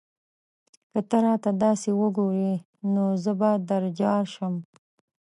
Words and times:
که 0.91 0.99
ته 1.09 1.17
راته 1.25 1.51
داسې 1.63 1.89
وگورې؛ 2.01 2.51
نو 2.93 3.03
زه 3.23 3.31
به 3.39 3.51
درځار 3.69 4.23
شم 4.33 4.53